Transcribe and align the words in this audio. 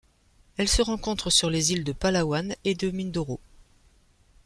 Elle 0.57 0.67
se 0.67 0.81
rencontre 0.81 1.29
sur 1.29 1.51
les 1.51 1.73
îles 1.73 1.83
de 1.83 1.91
Palawan 1.91 2.55
et 2.63 2.73
de 2.73 2.89
Mindoro. 2.89 3.39